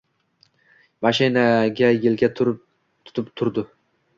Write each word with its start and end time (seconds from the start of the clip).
Mashinaga 1.03 1.91
yelka 2.05 2.31
tutib 3.03 3.33
turdi. 3.39 3.69